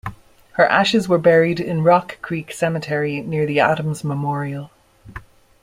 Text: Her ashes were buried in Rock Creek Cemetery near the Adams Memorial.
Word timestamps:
Her 0.53 0.65
ashes 0.65 1.07
were 1.07 1.19
buried 1.19 1.59
in 1.59 1.83
Rock 1.83 2.19
Creek 2.23 2.51
Cemetery 2.51 3.21
near 3.21 3.45
the 3.45 3.59
Adams 3.59 4.03
Memorial. 4.03 4.71